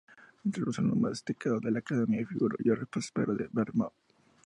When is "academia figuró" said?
1.77-2.57